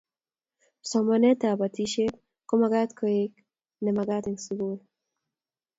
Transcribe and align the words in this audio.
Somanet 0.89 1.41
ab 1.49 1.57
batishet 1.59 2.13
ko 2.47 2.53
magat 2.61 2.89
keyai 2.97 3.25
koek 3.29 3.33
ne 3.83 3.91
magat 3.97 4.25
eng 4.29 4.39
sukul 4.45 4.77